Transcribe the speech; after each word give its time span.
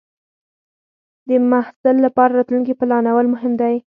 د 1.27 1.29
محصل 1.51 1.95
لپاره 2.05 2.31
راتلونکې 2.39 2.77
پلانول 2.79 3.25
مهم 3.33 3.53
دی. 3.61 3.73